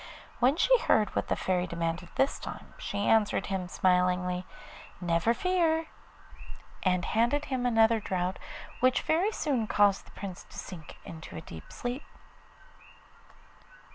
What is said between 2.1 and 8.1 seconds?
this time, she answered smilingly, 'Never fear,' and handed him another